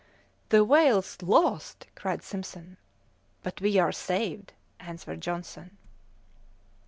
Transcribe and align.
"The 0.49 0.65
whale's 0.65 1.15
lost!" 1.21 1.85
cried 1.93 2.23
Simpson. 2.23 2.77
"But 3.43 3.61
we 3.61 3.77
are 3.77 3.91
saved!" 3.91 4.51
answered 4.79 5.21
Johnson. 5.21 5.77